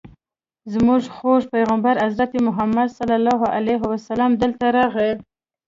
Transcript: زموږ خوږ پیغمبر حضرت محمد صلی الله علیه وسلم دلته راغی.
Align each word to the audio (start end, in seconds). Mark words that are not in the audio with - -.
زموږ 0.73 1.01
خوږ 1.15 1.41
پیغمبر 1.53 1.95
حضرت 2.05 2.31
محمد 2.47 2.89
صلی 2.97 3.15
الله 3.19 3.41
علیه 3.57 3.79
وسلم 3.91 4.31
دلته 4.43 4.65
راغی. 4.77 5.11